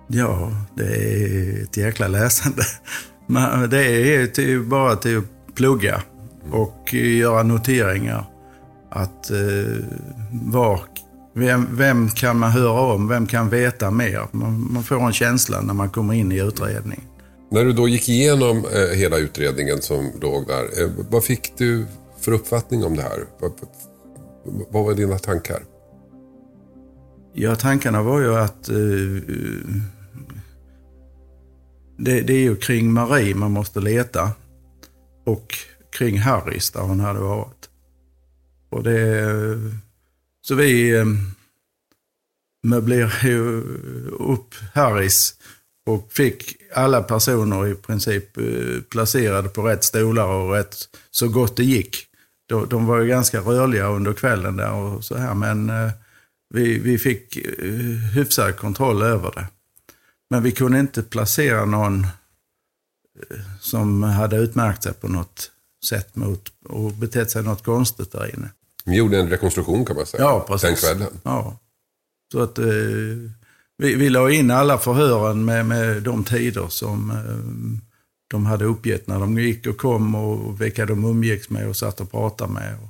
Ja, 0.08 0.52
det 0.76 0.84
är 0.84 1.64
ett 1.64 1.78
jäkla 1.78 2.08
läsande. 2.08 2.64
Men 3.32 3.70
det 3.70 3.86
är 3.86 4.28
till, 4.28 4.62
bara 4.62 4.96
till 4.96 5.18
att 5.18 5.56
plugga 5.56 6.02
och 6.52 6.94
göra 6.94 7.44
noteringar. 7.44 8.26
Att 8.90 9.32
eh, 9.32 9.38
var, 10.32 10.82
vem, 11.36 11.68
vem 11.72 12.10
kan 12.10 12.40
man 12.40 12.52
höra 12.52 12.94
om? 12.94 13.08
Vem 13.08 13.28
kan 13.28 13.50
veta 13.50 13.92
mer? 13.92 14.28
Man, 14.32 14.68
man 14.74 14.84
får 14.84 15.06
en 15.06 15.14
känsla 15.14 15.62
när 15.62 15.74
man 15.74 15.90
kommer 15.90 16.14
in 16.14 16.32
i 16.32 16.40
utredningen. 16.40 17.02
När 17.52 17.66
du 17.66 17.74
då 17.74 17.88
gick 17.88 18.10
igenom 18.10 18.58
eh, 18.58 18.98
hela 18.98 19.18
utredningen 19.18 19.82
som 19.82 20.12
låg 20.22 20.48
där, 20.48 20.84
eh, 20.84 20.90
vad 21.10 21.24
fick 21.24 21.58
du 21.58 21.86
för 22.20 22.32
uppfattning 22.32 22.84
om 22.84 22.96
det 22.96 23.02
här? 23.02 23.24
Vad, 23.40 23.52
vad 24.70 24.86
var 24.86 24.94
dina 24.94 25.18
tankar? 25.18 25.60
Ja, 27.34 27.56
tankarna 27.56 28.04
var 28.04 28.20
ju 28.20 28.36
att 28.36 28.70
eh, 28.70 28.76
det, 32.00 32.22
det, 32.22 32.34
är 32.34 32.42
ju 32.42 32.56
kring 32.56 32.94
Marie 32.94 33.36
man 33.36 33.52
måste 33.52 33.80
leta. 33.80 34.32
Och 35.26 35.58
kring 35.92 36.20
Harris 36.20 36.72
där 36.72 36.82
hon 36.82 37.00
hade 37.00 37.20
varit. 37.20 37.70
Och 38.70 38.84
det, 38.84 39.26
så 40.42 40.56
vi 40.56 40.98
ehm, 40.98 41.18
möblerade 42.64 43.28
ju 43.28 43.64
upp 44.20 44.56
Harris 44.74 45.36
och 45.86 46.12
fick 46.12 46.56
alla 46.74 47.04
personer 47.04 47.68
i 47.68 47.76
princip 47.76 48.38
eh, 48.38 48.82
placerade 48.90 49.50
på 49.50 49.62
rätt 49.62 49.84
stolar 49.84 50.28
och 50.28 50.54
rätt 50.54 50.76
så 51.12 51.28
gott 51.28 51.58
det 51.58 51.64
gick. 51.64 52.06
De, 52.50 52.70
de 52.70 52.86
var 52.86 53.00
ju 53.00 53.08
ganska 53.08 53.40
rörliga 53.40 53.88
under 53.88 54.14
kvällen 54.14 54.58
där 54.58 54.72
och 54.72 55.04
så 55.04 55.18
här 55.18 55.34
men 55.34 55.70
eh, 55.70 55.92
vi, 56.54 56.80
vi 56.80 56.98
fick 56.98 57.38
eh, 57.38 57.70
hyfsad 58.14 58.58
kontroll 58.58 59.02
över 59.02 59.32
det. 59.36 59.48
Men 60.30 60.44
vi 60.44 60.52
kunde 60.52 60.80
inte 60.80 61.04
placera 61.04 61.66
någon 61.66 62.04
eh, 62.04 63.40
som 63.60 64.04
hade 64.04 64.38
utmärkt 64.38 64.84
sig 64.84 64.94
på 64.94 65.08
något 65.08 65.52
sätt 65.90 66.16
mot 66.16 66.52
och 66.66 66.92
betett 66.94 67.32
sig 67.32 67.44
något 67.44 67.64
konstigt 67.64 68.12
där 68.12 68.36
inne. 68.36 68.50
Ni 68.86 68.98
gjorde 68.98 69.20
en 69.20 69.30
rekonstruktion 69.30 69.86
kan 69.86 69.96
man 69.96 70.06
säga. 70.06 70.24
Ja, 70.24 70.46
precis. 70.48 70.70
Den 70.70 70.76
kvällen. 70.76 71.20
Ja. 71.24 71.58
Så 72.32 72.42
att 72.42 72.58
eh, 72.58 72.66
vi, 73.78 73.96
vi 73.96 74.10
la 74.10 74.32
in 74.32 74.52
alla 74.52 74.78
förhören 74.78 75.46
med, 75.46 75.66
med 75.66 76.04
de 76.04 76.24
tider 76.24 76.68
som 76.68 77.12
eh, 77.12 77.80
de 78.30 78.46
hade 78.46 78.66
uppgett 78.66 79.08
när 79.08 79.20
de 79.20 79.38
gick 79.40 79.68
och 79.68 79.78
kom 79.78 80.16
och 80.16 80.62
vilka 80.62 80.86
de 80.86 81.06
umgicks 81.06 81.50
med 81.50 81.68
och 81.68 81.78
satt 81.78 82.02
och 82.02 82.12
pratade 82.12 82.54
med. 82.54 82.78
Och 82.84 82.90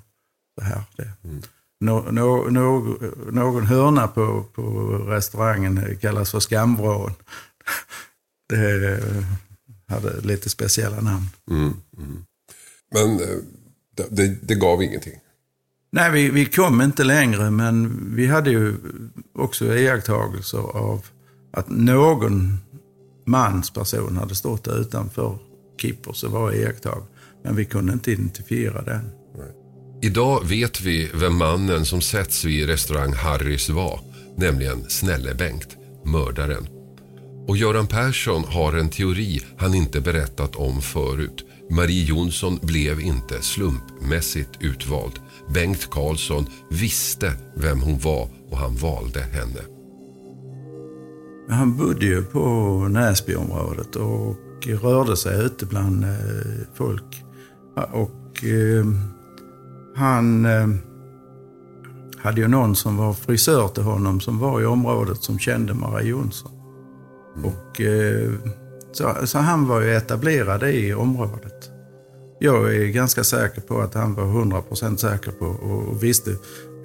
så 0.60 0.66
här. 0.66 0.82
Det. 0.96 1.12
Mm. 1.24 1.42
Nå, 1.82 2.12
nå, 2.12 2.50
nå, 2.50 2.98
någon 3.32 3.66
hörna 3.66 4.08
på, 4.08 4.46
på 4.54 4.62
restaurangen 5.08 5.98
kallas 6.02 6.32
för 6.32 6.40
Skamvrån. 6.40 7.14
Det 8.50 9.04
hade 9.88 10.22
lite 10.22 10.50
speciella 10.50 11.02
namn. 11.02 11.26
Mm, 11.52 11.74
mm. 11.98 12.26
Men 12.94 13.12
eh, 13.12 13.38
det, 13.96 14.08
det, 14.10 14.38
det, 14.42 14.56
gav 14.56 14.84
ingenting? 14.84 15.20
Nej, 15.92 16.12
vi, 16.12 16.30
vi 16.30 16.46
kom 16.46 16.82
inte 16.82 17.04
längre, 17.04 17.52
men 17.52 18.06
vi 18.16 18.28
hade 18.28 18.50
ju 18.50 18.74
också 19.34 19.66
iakttagelser 19.66 20.78
av 20.78 21.06
att 21.52 21.70
någon 21.70 22.58
mansperson 23.26 24.18
hade 24.18 24.36
stått 24.36 24.68
utanför 24.68 25.38
Kippers 25.82 26.24
och 26.24 26.32
var 26.32 26.54
iakttag. 26.54 27.04
Men 27.44 27.56
vi 27.56 27.66
kunde 27.66 27.94
inte 27.94 28.12
identifiera 28.12 28.82
den. 28.82 29.12
Idag 30.02 30.48
vet 30.48 30.82
vi 30.82 31.12
vem 31.14 31.38
mannen 31.38 31.86
som 31.86 32.02
sätts 32.02 32.46
vid 32.46 32.68
restaurang 32.68 33.14
Harrys 33.14 33.70
var, 33.70 34.00
nämligen 34.36 34.90
Snälle-Bengt, 34.90 35.78
mördaren. 36.06 36.68
Och 37.48 37.58
Göran 37.58 37.88
Persson 37.88 38.44
har 38.44 38.74
en 38.74 38.90
teori 38.90 39.42
han 39.58 39.74
inte 39.76 40.02
berättat 40.02 40.56
om 40.56 40.82
förut. 40.82 41.46
Marie 41.70 42.06
Jonsson 42.06 42.60
blev 42.62 43.02
inte 43.02 43.42
slumpmässigt 43.42 44.50
utvald. 44.60 45.20
Bengt 45.54 45.90
Karlsson 45.90 46.46
visste 46.70 47.34
vem 47.56 47.82
hon 47.82 48.00
var 48.00 48.30
och 48.50 48.58
han 48.58 48.76
valde 48.76 49.20
henne. 49.20 49.62
Han 51.50 51.78
bodde 51.78 52.06
ju 52.06 52.24
på 52.24 52.40
Näsbyområdet 52.90 53.96
och 53.96 54.38
rörde 54.82 55.18
sig 55.18 55.46
ute 55.46 55.66
bland 55.66 56.04
eh, 56.04 56.10
folk. 56.76 57.24
Och 57.94 58.44
eh, 58.44 58.86
han 60.00 60.46
eh, 60.46 60.68
hade 62.18 62.42
ju 62.42 62.48
någon 62.48 62.76
som 62.76 62.98
var 62.98 63.14
frisör 63.14 63.68
till 63.68 63.84
honom 63.84 64.22
som 64.22 64.40
var 64.40 64.62
i 64.62 64.66
området 64.66 65.24
som 65.24 65.40
kände 65.40 65.74
Marie 65.74 66.10
Jonsson. 66.10 66.52
Mm. 67.38 67.50
Och, 67.50 67.82
eh, 67.82 68.32
så, 68.92 69.16
så, 69.28 69.38
han 69.38 69.68
var 69.68 69.82
ju 69.82 69.96
etablerad 69.96 70.64
i 70.64 70.94
området. 70.94 71.70
Jag 72.40 72.76
är 72.76 72.88
ganska 72.88 73.24
säker 73.24 73.62
på 73.62 73.82
att 73.82 73.94
han 73.94 74.16
var 74.16 74.24
100% 74.24 74.96
säker 74.96 75.32
på 75.32 75.46
och 75.46 76.04
visste 76.04 76.36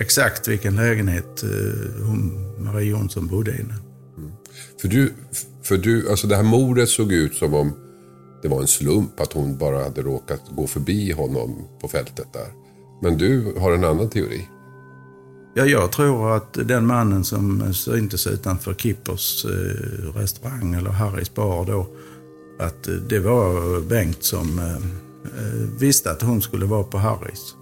exakt 0.00 0.48
vilken 0.48 0.76
lägenhet 0.76 1.42
eh, 1.42 2.04
hon, 2.06 2.32
Marie 2.64 2.90
Jonsson 2.90 3.26
bodde 3.26 3.50
i. 3.50 3.60
Mm. 3.60 4.32
För 4.80 4.88
du, 4.88 5.14
för 5.62 5.76
du, 5.76 6.10
alltså 6.10 6.26
det 6.26 6.36
här 6.36 6.42
mordet 6.42 6.88
såg 6.88 7.12
ut 7.12 7.34
som 7.34 7.54
om 7.54 7.72
det 8.42 8.48
var 8.48 8.60
en 8.60 8.66
slump 8.66 9.20
att 9.20 9.32
hon 9.32 9.58
bara 9.58 9.82
hade 9.82 10.02
råkat 10.02 10.40
gå 10.56 10.66
förbi 10.66 11.12
honom 11.12 11.68
på 11.80 11.88
fältet 11.88 12.32
där. 12.32 12.63
Men 13.04 13.18
du 13.18 13.54
har 13.58 13.72
en 13.72 13.84
annan 13.84 14.08
teori? 14.08 14.48
Ja, 15.54 15.64
jag 15.64 15.92
tror 15.92 16.36
att 16.36 16.52
den 16.52 16.86
mannen 16.86 17.24
som 17.24 17.74
syntes 17.74 18.26
utanför 18.26 18.74
Kippers 18.74 19.44
eh, 19.44 20.18
restaurang 20.20 20.74
eller 20.74 20.90
Harrys 20.90 21.34
bar 21.34 21.64
då, 21.64 21.86
att 22.58 22.88
det 23.08 23.18
var 23.18 23.80
Bengt 23.80 24.22
som 24.22 24.58
eh, 24.58 24.74
eh, 24.74 25.78
visste 25.78 26.10
att 26.10 26.22
hon 26.22 26.42
skulle 26.42 26.66
vara 26.66 26.84
på 26.84 26.98
Harrys. 26.98 27.54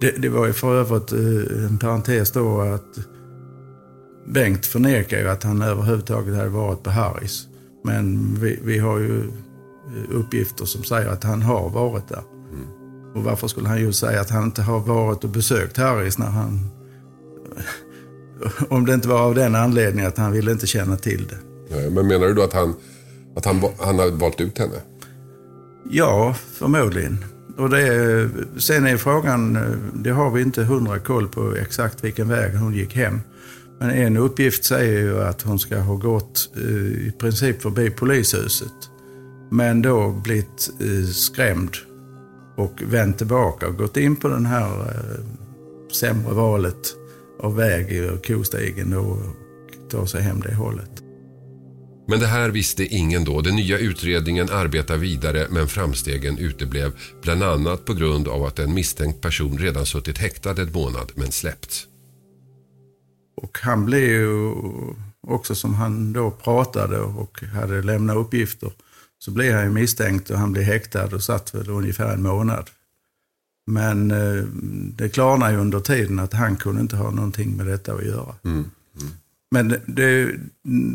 Det, 0.00 0.10
det 0.10 0.28
var 0.28 0.46
ju 0.46 0.52
för 0.52 0.74
övrigt 0.74 1.12
eh, 1.12 1.64
en 1.64 1.78
parentes 1.78 2.32
då 2.32 2.60
att 2.60 2.98
Bengt 4.26 4.66
förnekar 4.66 5.18
ju 5.18 5.28
att 5.28 5.42
han 5.42 5.62
överhuvudtaget 5.62 6.36
hade 6.36 6.48
varit 6.48 6.82
på 6.82 6.90
Harrys. 6.90 7.46
Men 7.84 8.36
vi, 8.40 8.58
vi 8.64 8.78
har 8.78 8.98
ju 8.98 9.22
uppgifter 10.10 10.64
som 10.64 10.84
säger 10.84 11.08
att 11.08 11.24
han 11.24 11.42
har 11.42 11.70
varit 11.70 12.08
där. 12.08 12.22
Mm. 12.52 12.83
Och 13.14 13.24
varför 13.24 13.48
skulle 13.48 13.68
han 13.68 13.80
ju 13.80 13.92
säga 13.92 14.20
att 14.20 14.30
han 14.30 14.44
inte 14.44 14.62
har 14.62 14.80
varit 14.80 15.24
och 15.24 15.30
besökt 15.30 15.76
Harrys 15.76 16.18
när 16.18 16.26
han... 16.26 16.70
Om 18.68 18.86
det 18.86 18.94
inte 18.94 19.08
var 19.08 19.20
av 19.20 19.34
den 19.34 19.54
anledningen 19.54 20.08
att 20.08 20.18
han 20.18 20.32
ville 20.32 20.52
inte 20.52 20.66
känna 20.66 20.96
till 20.96 21.26
det. 21.26 21.38
Nej, 21.76 21.90
men 21.90 22.06
menar 22.06 22.26
du 22.26 22.34
då 22.34 22.42
att 22.42 22.52
han, 22.52 22.74
att 23.36 23.44
han, 23.44 23.62
han 23.78 23.98
har 23.98 24.10
valt 24.10 24.40
ut 24.40 24.58
henne? 24.58 24.76
Ja, 25.90 26.34
förmodligen. 26.52 27.24
Och 27.56 27.70
det, 27.70 28.28
sen 28.58 28.86
är 28.86 28.96
frågan, 28.96 29.58
det 29.94 30.10
har 30.10 30.30
vi 30.30 30.42
inte 30.42 30.62
hundra 30.62 30.98
koll 30.98 31.28
på 31.28 31.54
exakt 31.54 32.04
vilken 32.04 32.28
väg 32.28 32.54
hon 32.54 32.74
gick 32.74 32.96
hem. 32.96 33.20
Men 33.80 33.90
en 33.90 34.16
uppgift 34.16 34.64
säger 34.64 35.00
ju 35.00 35.22
att 35.22 35.42
hon 35.42 35.58
ska 35.58 35.78
ha 35.78 35.94
gått 35.94 36.50
eh, 36.56 36.62
i 37.08 37.12
princip 37.18 37.62
förbi 37.62 37.90
polishuset. 37.90 38.90
Men 39.50 39.82
då 39.82 40.10
blivit 40.10 40.70
eh, 40.80 41.08
skrämd 41.08 41.70
och 42.56 42.82
vänt 42.82 43.18
tillbaka 43.18 43.68
och 43.68 43.76
gått 43.76 43.96
in 43.96 44.16
på 44.16 44.28
den 44.28 44.46
här 44.46 44.80
eh, 44.80 45.24
sämre 45.92 46.34
valet 46.34 46.94
av 47.40 47.56
väg 47.56 48.12
och 48.12 48.26
kostigen 48.26 48.92
och 48.92 49.18
ta 49.90 50.06
sig 50.06 50.22
hem 50.22 50.40
det 50.40 50.54
hållet. 50.54 51.04
Men 52.08 52.20
det 52.20 52.26
här 52.26 52.48
visste 52.50 52.84
ingen 52.84 53.24
då. 53.24 53.40
Den 53.40 53.56
nya 53.56 53.78
utredningen 53.78 54.50
arbetar 54.50 54.96
vidare 54.96 55.46
men 55.50 55.68
framstegen 55.68 56.38
uteblev. 56.38 56.92
Bland 57.22 57.42
annat 57.42 57.84
på 57.84 57.94
grund 57.94 58.28
av 58.28 58.44
att 58.44 58.58
en 58.58 58.74
misstänkt 58.74 59.20
person 59.20 59.58
redan 59.58 59.86
suttit 59.86 60.18
häktad 60.18 60.62
en 60.62 60.72
månad 60.72 61.12
men 61.14 61.32
släppts. 61.32 61.86
Och 63.36 63.58
han 63.62 63.84
blev 63.84 64.02
ju 64.02 64.52
också 65.26 65.54
som 65.54 65.74
han 65.74 66.12
då 66.12 66.30
pratade 66.30 67.00
och 67.00 67.42
hade 67.42 67.82
lämnat 67.82 68.16
uppgifter 68.16 68.72
så 69.24 69.30
blev 69.30 69.54
han 69.54 69.64
ju 69.64 69.70
misstänkt 69.70 70.30
och 70.30 70.38
han 70.38 70.52
blev 70.52 70.64
häktad 70.64 71.14
och 71.14 71.22
satt 71.22 71.54
väl 71.54 71.70
ungefär 71.70 72.14
en 72.14 72.22
månad. 72.22 72.70
Men 73.66 74.10
eh, 74.10 74.44
det 74.96 75.08
klarnade 75.08 75.52
ju 75.52 75.58
under 75.58 75.80
tiden 75.80 76.18
att 76.18 76.32
han 76.32 76.56
kunde 76.56 76.80
inte 76.80 76.96
ha 76.96 77.10
någonting 77.10 77.56
med 77.56 77.66
detta 77.66 77.94
att 77.94 78.04
göra. 78.04 78.34
Mm. 78.44 78.70
Mm. 79.00 79.12
Men 79.50 79.68
det, 79.68 80.36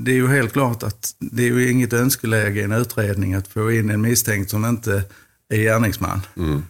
det, 0.04 0.12
är 0.12 0.16
ju 0.16 0.28
helt 0.28 0.54
klart 0.54 0.84
att 0.84 1.16
det 1.20 1.44
är 1.44 1.48
ju 1.48 1.72
inget 1.72 1.94
önskeläge 1.94 2.60
i 2.60 2.64
en 2.64 2.72
utredning 2.72 3.34
att 3.34 3.48
få 3.48 3.72
in 3.72 3.90
en 3.90 4.02
misstänkt 4.02 4.50
som 4.50 4.66
inte 4.66 5.04
är 5.50 5.58
gärningsman. 5.58 6.22
Mm. 6.38 6.64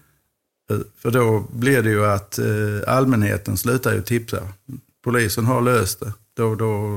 För 0.97 1.11
då 1.11 1.47
blir 1.51 1.83
det 1.83 1.89
ju 1.89 2.05
att 2.05 2.39
eh, 2.39 2.47
allmänheten 2.87 3.57
slutar 3.57 3.93
ju 3.93 4.01
tipsa. 4.01 4.47
Polisen 5.03 5.45
har 5.45 5.61
löst 5.61 5.99
det. 5.99 6.13
Då, 6.33 6.55
då 6.55 6.93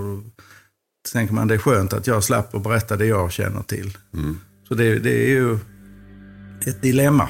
tänker 1.13 1.35
man 1.35 1.49
det 1.49 1.55
är 1.55 1.59
skönt 1.59 1.93
att 1.93 2.07
jag 2.07 2.25
slapp 2.25 2.55
att 2.55 2.63
berätta 2.63 2.97
det 2.97 3.07
jag 3.07 3.33
känner 3.33 3.63
till. 3.63 3.99
Mm. 4.15 4.39
Så 4.73 4.77
det, 4.77 4.99
det 4.99 5.11
är 5.11 5.29
ju 5.29 5.59
ett 6.67 6.83
dilemma. 6.83 7.29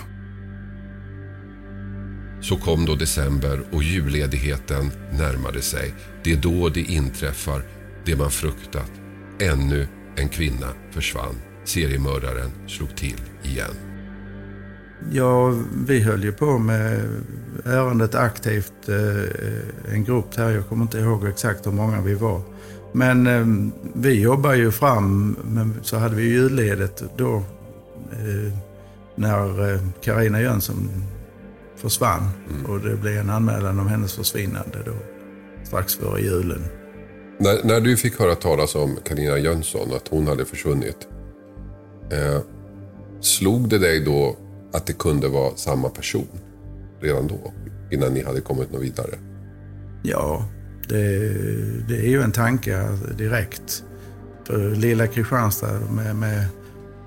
Så 2.40 2.56
kom 2.56 2.87
då 2.87 2.94
december 2.94 3.62
och 3.72 3.82
julledigheten 3.82 4.90
närmade 5.12 5.62
sig. 5.62 5.94
Det 6.25 6.32
är 6.32 6.37
då 6.37 6.68
det 6.68 6.80
inträffar, 6.80 7.62
det 8.04 8.16
man 8.16 8.30
fruktat. 8.30 8.92
Ännu 9.40 9.87
en 10.16 10.28
kvinna 10.28 10.66
försvann. 10.90 11.34
Seriemördaren 11.64 12.50
slog 12.66 12.96
till 12.96 13.20
igen. 13.42 13.75
Ja, 15.11 15.54
vi 15.87 16.00
höll 16.00 16.25
ju 16.25 16.32
på 16.32 16.58
med 16.58 17.00
ärendet 17.64 18.14
aktivt. 18.14 18.88
Eh, 18.88 19.94
en 19.94 20.04
grupp 20.04 20.37
här, 20.37 20.50
jag 20.50 20.68
kommer 20.68 20.82
inte 20.82 20.99
ihåg 20.99 21.26
exakt 21.26 21.66
hur 21.66 21.72
många 21.72 22.00
vi 22.00 22.14
var. 22.14 22.42
Men 22.92 23.26
eh, 23.26 23.72
vi 23.94 24.20
jobbar 24.20 24.54
ju 24.54 24.70
fram, 24.70 25.37
men 25.44 25.75
så 25.82 25.96
hade 25.96 26.16
vi 26.16 26.22
julledigt 26.22 27.02
då 27.16 27.37
eh, 28.12 28.52
när 29.14 29.78
Karina 30.00 30.38
eh, 30.38 30.44
Jönsson 30.44 30.90
försvann. 31.76 32.28
Mm. 32.50 32.66
Och 32.66 32.80
det 32.80 32.96
blev 32.96 33.18
en 33.18 33.30
anmälan 33.30 33.80
om 33.80 33.87
hennes 33.87 34.14
försvinnande 34.14 34.78
då, 34.84 34.92
strax 35.64 35.94
före 35.94 36.20
julen. 36.20 36.64
När, 37.38 37.64
när 37.64 37.80
du 37.80 37.96
fick 37.96 38.18
höra 38.18 38.34
talas 38.34 38.75
om 38.75 38.99
Karina 39.04 39.38
Jönsson, 39.38 39.92
att 39.96 40.08
hon 40.08 40.26
hade 40.26 40.44
försvunnit. 40.44 41.08
Eh, 42.11 42.40
slog 43.20 43.68
det 43.68 43.78
dig 43.78 44.00
då 44.00 44.37
att 44.72 44.87
det 44.87 44.92
kunde 44.92 45.28
vara 45.28 45.56
samma 45.56 45.88
person 45.88 46.28
redan 47.00 47.26
då? 47.26 47.52
Innan 47.90 48.14
ni 48.14 48.22
hade 48.22 48.40
kommit 48.40 48.72
något 48.72 48.82
vidare? 48.82 49.18
Ja, 50.02 50.44
det, 50.88 51.34
det 51.88 51.96
är 51.96 52.08
ju 52.08 52.22
en 52.22 52.32
tanke 52.32 52.88
direkt. 53.18 53.84
För 54.46 54.70
lilla 54.70 55.06
Kristianstad 55.06 55.80
med, 55.90 56.16
med 56.16 56.46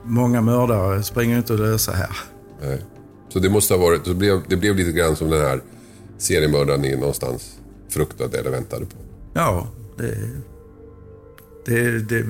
många 0.03 0.41
mördare 0.41 1.03
springer 1.03 1.37
inte 1.37 1.53
att 1.53 1.59
lösa 1.59 1.91
här. 1.91 2.17
Nej. 2.61 2.81
Så 3.29 3.39
det 3.39 3.49
måste 3.49 3.73
ha 3.73 3.81
varit, 3.81 4.05
det 4.05 4.13
blev, 4.13 4.41
det 4.49 4.57
blev 4.57 4.75
lite 4.75 4.91
grann 4.91 5.15
som 5.15 5.29
den 5.29 5.41
här 5.41 5.61
seriemördaren 6.17 6.81
ni 6.81 6.95
någonstans 6.95 7.57
fruktade 7.89 8.39
eller 8.39 8.51
väntade 8.51 8.85
på? 8.85 8.97
Ja, 9.33 9.67
det, 9.97 10.17
det, 11.65 11.99
det, 11.99 12.25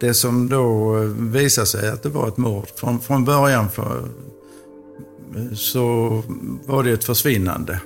det 0.00 0.14
som 0.14 0.48
då 0.48 0.94
visade 1.18 1.66
sig 1.66 1.88
att 1.88 2.02
det 2.02 2.08
var 2.08 2.28
ett 2.28 2.36
mord. 2.36 2.66
Från, 2.76 3.00
från 3.00 3.24
början 3.24 3.68
för, 3.68 4.08
så 5.54 6.22
var 6.66 6.82
det 6.82 6.90
ett 6.90 7.04
försvinnande 7.04 7.80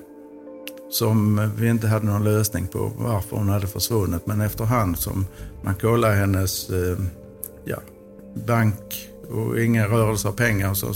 som 0.95 1.51
vi 1.57 1.69
inte 1.69 1.87
hade 1.87 2.07
någon 2.07 2.25
lösning 2.25 2.67
på 2.67 2.93
varför 2.97 3.37
hon 3.37 3.49
hade 3.49 3.67
försvunnit. 3.67 4.27
Men 4.27 4.41
efterhand 4.41 4.99
som 4.99 5.27
man 5.63 5.75
kollade 5.75 6.15
hennes 6.15 6.71
eh, 6.71 6.99
ja, 7.65 7.77
bank 8.47 9.09
och 9.31 9.61
inga 9.61 9.87
rörelser 9.87 10.29
av 10.29 10.33
pengar. 10.33 10.75
Så, 10.75 10.95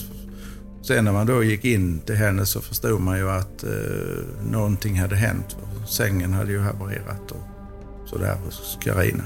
sen 0.83 1.05
när 1.05 1.13
man 1.13 1.27
då 1.27 1.43
gick 1.43 1.65
in 1.65 1.99
till 1.99 2.15
henne 2.15 2.47
så 2.47 2.61
förstod 2.61 3.01
man 3.01 3.19
ju 3.19 3.31
att 3.31 3.65
eh, 3.65 4.51
någonting 4.51 5.01
hade 5.01 5.17
hänt. 5.17 5.57
Sängen 5.89 6.33
hade 6.33 6.53
ju 6.53 6.61
havererat 6.61 7.31
och 7.31 8.09
sådär 8.09 8.37
hos 8.45 8.79
Karina. 8.81 9.25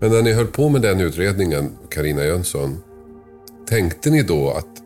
Men 0.00 0.10
när 0.10 0.22
ni 0.22 0.32
höll 0.32 0.46
på 0.46 0.68
med 0.68 0.82
den 0.82 1.00
utredningen, 1.00 1.70
Karina 1.90 2.24
Jönsson, 2.24 2.78
tänkte 3.68 4.10
ni 4.10 4.22
då 4.22 4.50
att 4.50 4.79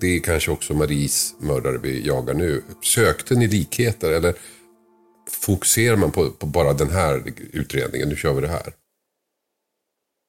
det 0.00 0.16
är 0.16 0.20
kanske 0.20 0.50
också 0.50 0.74
Maries 0.74 1.34
mördare 1.40 1.78
vi 1.78 2.06
jagar 2.06 2.34
nu. 2.34 2.62
Sökte 2.82 3.34
ni 3.34 3.48
likheter 3.48 4.12
eller 4.12 4.34
fokuserar 5.30 5.96
man 5.96 6.10
på, 6.10 6.30
på 6.30 6.46
bara 6.46 6.72
den 6.72 6.90
här 6.90 7.22
utredningen? 7.52 8.08
Nu 8.08 8.16
kör 8.16 8.34
vi 8.34 8.40
det 8.40 8.48
här. 8.48 8.72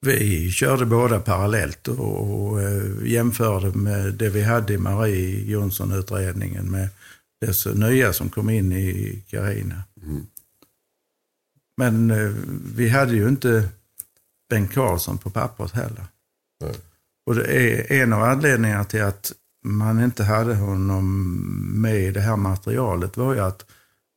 Vi 0.06 0.52
körde 0.52 0.86
båda 0.86 1.20
parallellt 1.20 1.88
och, 1.88 2.62
eh, 2.62 2.84
jämförde 3.04 3.78
med 3.78 4.14
det 4.14 4.30
vi 4.30 4.44
hade 4.44 4.74
i 4.74 4.78
Marie 4.78 5.52
Jonsson-utredningen 5.52 6.72
med 6.72 6.90
dess 7.46 7.66
nya 7.66 8.14
som 8.14 8.30
kom 8.30 8.50
in 8.50 8.72
i 8.72 9.24
Carina. 9.28 9.84
Mm. 10.04 10.26
Men 11.78 12.12
eh, 12.12 12.34
vi 12.76 12.90
hade 12.90 13.14
ju 13.14 13.28
inte 13.28 13.70
Bengt 14.50 14.74
Karlsson 14.74 15.18
på 15.18 15.30
pappret 15.30 15.72
heller. 15.72 16.06
Nej. 16.64 16.76
Och 17.26 17.36
det 17.36 17.44
är 17.44 18.02
en 18.02 18.14
av 18.14 18.24
anledningarna 18.24 18.84
till 18.84 19.04
att 19.04 19.34
man 19.64 20.04
inte 20.04 20.24
hade 20.24 20.56
honom 20.56 21.36
med 21.82 22.02
i 22.02 22.12
det 22.12 22.22
här 22.22 22.36
materialet 22.36 23.18
var 23.18 23.34
ju 23.34 23.40
att 23.40 23.66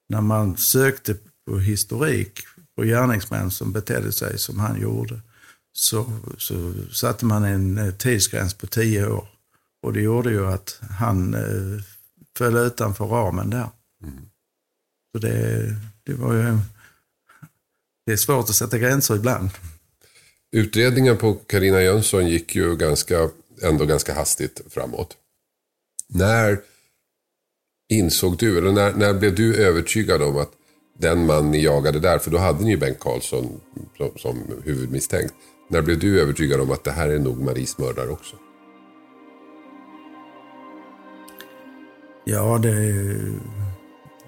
när 0.08 0.20
man 0.20 0.56
sökte 0.56 1.16
på 1.46 1.58
historik 1.58 2.40
på 2.76 2.82
gärningsmän 2.82 3.50
som 3.50 3.72
betedde 3.72 4.12
sig 4.12 4.38
som 4.38 4.60
han 4.60 4.80
gjorde 4.80 5.20
så, 5.72 6.12
så 6.38 6.72
satte 6.92 7.24
man 7.24 7.44
en 7.44 7.78
eh, 7.78 7.94
tidsgräns 7.94 8.54
på 8.54 8.66
tio 8.66 9.06
år. 9.06 9.28
Och 9.82 9.92
det 9.92 10.00
gjorde 10.00 10.30
ju 10.30 10.46
att 10.46 10.80
han 10.98 11.34
eh, 11.34 11.82
föll 12.38 12.56
utanför 12.56 13.04
ramen 13.04 13.50
där. 13.50 13.68
Mm. 14.02 14.14
Så 15.12 15.18
det, 15.18 15.76
det 16.02 16.14
var 16.14 16.34
ju... 16.34 16.58
Det 18.06 18.12
är 18.12 18.16
svårt 18.16 18.48
att 18.48 18.54
sätta 18.54 18.78
gränser 18.78 19.16
ibland. 19.16 19.50
Utredningen 20.52 21.16
på 21.16 21.34
Karina 21.34 21.82
Jönsson 21.82 22.28
gick 22.28 22.54
ju 22.54 22.76
ganska, 22.76 23.30
ändå 23.62 23.84
ganska 23.84 24.14
hastigt 24.14 24.60
framåt. 24.70 25.16
När 26.14 26.60
insåg 27.92 28.38
du, 28.38 28.58
eller 28.58 28.72
när, 28.72 28.92
när 28.92 29.14
blev 29.14 29.34
du 29.34 29.56
övertygad 29.56 30.22
om 30.22 30.36
att 30.36 30.50
den 30.98 31.26
man 31.26 31.50
ni 31.50 31.62
jagade 31.62 32.00
där, 32.00 32.18
för 32.18 32.30
då 32.30 32.38
hade 32.38 32.64
ni 32.64 32.70
ju 32.70 32.76
Bengt 32.76 32.98
Karlsson 33.00 33.60
som, 33.96 34.10
som 34.16 34.38
huvudmisstänkt. 34.64 35.34
När 35.68 35.82
blev 35.82 35.98
du 35.98 36.20
övertygad 36.20 36.60
om 36.60 36.70
att 36.70 36.84
det 36.84 36.90
här 36.90 37.08
är 37.08 37.18
nog 37.18 37.42
Maries 37.42 37.78
mördare 37.78 38.08
också? 38.08 38.36
Ja, 42.24 42.58
det, 42.58 42.74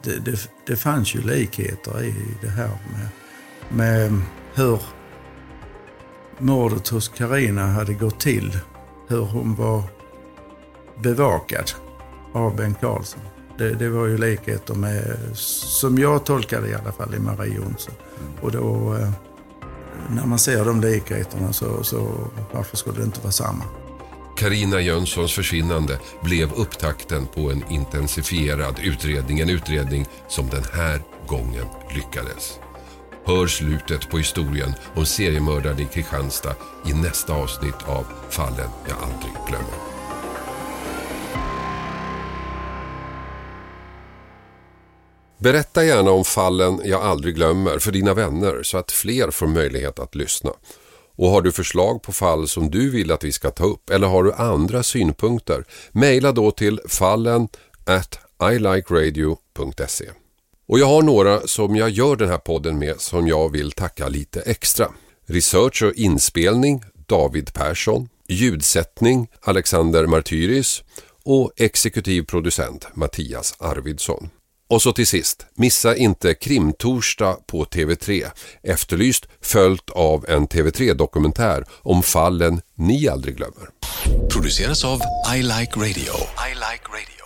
det, 0.02 0.24
det, 0.24 0.50
det 0.66 0.76
fanns 0.76 1.14
ju 1.14 1.22
likheter 1.22 2.04
i 2.04 2.14
det 2.42 2.48
här 2.48 2.68
med, 2.68 3.08
med 3.76 4.20
hur 4.54 4.80
mordet 6.38 6.88
hos 6.88 7.08
Karina 7.08 7.66
hade 7.66 7.94
gått 7.94 8.20
till. 8.20 8.58
Hur 9.08 9.22
hon 9.22 9.54
var 9.54 9.82
bevakad 11.02 11.70
av 12.32 12.56
Bengt 12.56 12.80
Karlsson. 12.80 13.20
Det, 13.58 13.70
det, 13.70 13.88
var 13.88 14.06
ju 14.06 14.18
likheter 14.18 14.74
med, 14.74 15.18
som 15.34 15.98
jag 15.98 16.24
tolkade 16.24 16.68
i 16.68 16.74
alla 16.74 16.92
fall, 16.92 17.14
i 17.14 17.18
Marie 17.18 17.54
Jonsson. 17.54 17.94
Och 18.40 18.52
då, 18.52 18.94
eh, 18.94 19.10
när 20.10 20.26
man 20.26 20.38
ser 20.38 20.64
de 20.64 20.80
likheterna 20.80 21.52
så, 21.52 21.82
så 21.82 22.30
varför 22.52 22.76
skulle 22.76 22.98
det 22.98 23.04
inte 23.04 23.20
vara 23.20 23.32
samma? 23.32 23.64
Karina 24.36 24.80
Jönssons 24.80 25.34
försvinnande 25.34 25.98
blev 26.22 26.52
upptakten 26.52 27.26
på 27.26 27.50
en 27.50 27.64
intensifierad 27.70 28.78
utredning. 28.82 29.40
En 29.40 29.50
utredning 29.50 30.06
som 30.28 30.48
den 30.48 30.64
här 30.72 31.02
gången 31.26 31.66
lyckades. 31.94 32.58
Hör 33.26 33.46
slutet 33.46 34.10
på 34.10 34.18
historien 34.18 34.74
om 34.94 35.06
seriemördaren 35.06 35.80
i 35.80 35.84
Kristianstad 35.84 36.54
i 36.86 36.92
nästa 36.92 37.32
avsnitt 37.32 37.82
av 37.86 38.06
Fallen 38.30 38.70
jag 38.88 38.96
aldrig 38.96 39.32
glömmer. 39.48 39.93
Berätta 45.44 45.84
gärna 45.84 46.10
om 46.10 46.24
fallen 46.24 46.80
jag 46.84 47.02
aldrig 47.02 47.34
glömmer 47.34 47.78
för 47.78 47.92
dina 47.92 48.14
vänner 48.14 48.62
så 48.62 48.78
att 48.78 48.92
fler 48.92 49.30
får 49.30 49.46
möjlighet 49.46 49.98
att 49.98 50.14
lyssna. 50.14 50.50
Och 51.16 51.28
har 51.28 51.42
du 51.42 51.52
förslag 51.52 52.02
på 52.02 52.12
fall 52.12 52.48
som 52.48 52.70
du 52.70 52.90
vill 52.90 53.12
att 53.12 53.24
vi 53.24 53.32
ska 53.32 53.50
ta 53.50 53.64
upp 53.64 53.90
eller 53.90 54.06
har 54.06 54.24
du 54.24 54.32
andra 54.32 54.82
synpunkter, 54.82 55.64
mejla 55.92 56.32
då 56.32 56.50
till 56.50 56.80
fallen 56.88 57.48
at 57.86 58.18
ilikeradio.se. 58.52 60.10
Och 60.68 60.78
jag 60.78 60.86
har 60.86 61.02
några 61.02 61.46
som 61.46 61.76
jag 61.76 61.90
gör 61.90 62.16
den 62.16 62.28
här 62.28 62.38
podden 62.38 62.78
med 62.78 63.00
som 63.00 63.28
jag 63.28 63.52
vill 63.52 63.72
tacka 63.72 64.08
lite 64.08 64.40
extra. 64.40 64.88
Research 65.26 65.82
och 65.82 65.92
inspelning 65.92 66.84
David 67.06 67.52
Persson, 67.54 68.08
ljudsättning 68.28 69.28
Alexander 69.40 70.06
Martyris 70.06 70.82
och 71.24 71.52
exekutiv 71.56 72.22
producent 72.22 72.86
Mattias 72.94 73.54
Arvidsson. 73.58 74.30
Och 74.70 74.82
så 74.82 74.92
till 74.92 75.06
sist, 75.06 75.46
missa 75.54 75.96
inte 75.96 76.34
Krimtorsdag 76.34 77.36
på 77.46 77.64
TV3. 77.64 78.30
Efterlyst 78.62 79.26
följt 79.40 79.90
av 79.90 80.24
en 80.28 80.48
TV3-dokumentär 80.48 81.64
om 81.82 82.02
fallen 82.02 82.60
ni 82.74 83.08
aldrig 83.08 83.36
glömmer. 83.36 83.68
Produceras 84.32 84.84
av 84.84 85.00
I 85.36 85.42
Like 85.42 85.76
Radio. 85.76 86.14
I 86.48 86.54
like 86.54 86.84
radio. 86.88 87.24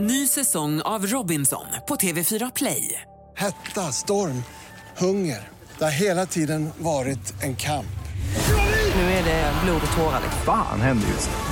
Ny 0.00 0.26
säsong 0.26 0.80
av 0.80 1.06
Robinson 1.06 1.66
på 1.88 1.94
TV4 1.94 2.52
Play. 2.54 3.00
Hetta, 3.36 3.92
storm, 3.92 4.42
hunger. 4.98 5.48
Det 5.78 5.84
har 5.84 5.90
hela 5.90 6.26
tiden 6.26 6.70
varit 6.78 7.42
en 7.42 7.56
kamp. 7.56 7.86
Nu 8.94 9.02
är 9.02 9.24
det 9.24 9.52
blod 9.64 9.80
och 9.90 9.96
tårar. 9.96 10.20
Fan 10.44 10.80
händer 10.80 11.08
just 11.08 11.30
nu. 11.30 11.51